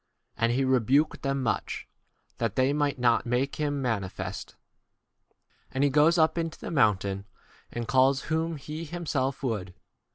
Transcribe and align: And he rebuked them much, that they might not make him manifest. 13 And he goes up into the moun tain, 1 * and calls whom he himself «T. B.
And 0.35 0.51
he 0.53 0.65
rebuked 0.65 1.21
them 1.21 1.43
much, 1.43 1.87
that 2.39 2.55
they 2.55 2.73
might 2.73 2.97
not 2.97 3.27
make 3.27 3.57
him 3.57 3.83
manifest. 3.83 4.55
13 5.29 5.37
And 5.73 5.83
he 5.83 5.91
goes 5.91 6.17
up 6.17 6.39
into 6.39 6.57
the 6.57 6.71
moun 6.71 6.97
tain, 6.97 7.17
1 7.17 7.25
* 7.55 7.71
and 7.73 7.87
calls 7.87 8.21
whom 8.21 8.57
he 8.57 8.85
himself 8.85 9.41
«T. 9.41 9.47
B. 9.65 9.73